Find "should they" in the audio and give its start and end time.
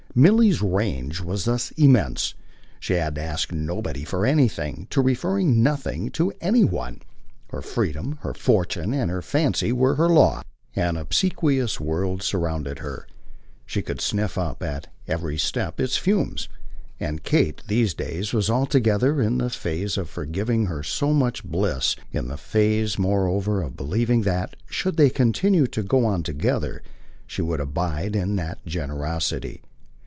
24.67-25.09